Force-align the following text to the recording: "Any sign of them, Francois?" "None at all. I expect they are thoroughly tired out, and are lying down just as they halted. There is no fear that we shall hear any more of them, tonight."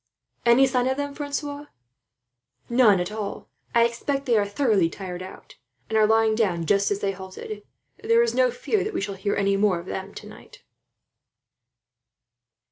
"Any 0.47 0.65
sign 0.65 0.87
of 0.87 0.97
them, 0.97 1.13
Francois?" 1.13 1.67
"None 2.71 2.99
at 2.99 3.11
all. 3.11 3.49
I 3.75 3.85
expect 3.85 4.25
they 4.25 4.35
are 4.35 4.47
thoroughly 4.47 4.89
tired 4.89 5.21
out, 5.21 5.57
and 5.89 5.95
are 5.95 6.07
lying 6.07 6.33
down 6.33 6.65
just 6.65 6.89
as 6.89 7.01
they 7.01 7.11
halted. 7.11 7.61
There 8.03 8.23
is 8.23 8.33
no 8.33 8.49
fear 8.49 8.83
that 8.83 8.95
we 8.95 9.01
shall 9.01 9.13
hear 9.13 9.35
any 9.35 9.55
more 9.57 9.77
of 9.77 9.85
them, 9.85 10.15
tonight." 10.15 10.63